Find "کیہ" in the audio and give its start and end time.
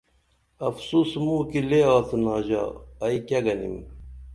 3.27-3.39